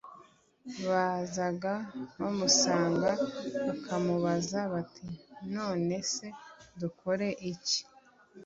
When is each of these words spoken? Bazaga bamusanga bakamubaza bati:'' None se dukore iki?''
Bazaga 0.87 1.73
bamusanga 2.21 3.09
bakamubaza 3.65 4.59
bati:'' 4.73 5.05
None 5.55 5.95
se 6.13 6.25
dukore 6.79 7.27
iki?'' 7.51 7.79